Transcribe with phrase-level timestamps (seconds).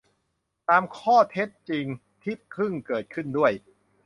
[0.69, 1.85] ตามข้อเท็จจริง
[2.23, 3.51] ที่เพิ่งเกิดขึ้นด้วย